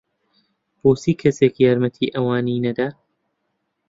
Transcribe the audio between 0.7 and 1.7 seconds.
بۆچی کەسێک